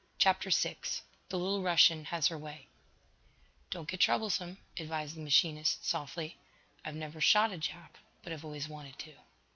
[0.17, 0.77] CHAPTER VI
[1.29, 2.65] THE LITTLE RUSSIAN HAS HER WAY
[3.69, 6.39] "Don't get troublesome," advised the machinist, softly.
[6.83, 7.89] "I've never shot a Jap,
[8.23, 9.13] but I've always wanted to."